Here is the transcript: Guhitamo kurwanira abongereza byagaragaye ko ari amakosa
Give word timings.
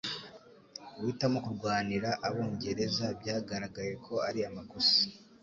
Guhitamo 0.95 1.37
kurwanira 1.45 2.09
abongereza 2.27 3.05
byagaragaye 3.19 3.93
ko 4.05 4.13
ari 4.27 4.39
amakosa 4.49 4.97